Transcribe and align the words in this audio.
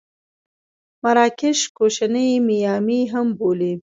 مراکش 1.03 1.59
کوشنۍ 1.77 2.29
میامي 2.47 3.01
هم 3.13 3.27
بولي. 3.37 3.71